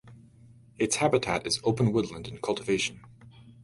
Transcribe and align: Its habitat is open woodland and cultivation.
Its 0.79 0.95
habitat 0.95 1.45
is 1.45 1.59
open 1.63 1.93
woodland 1.93 2.27
and 2.27 2.41
cultivation. 2.41 3.01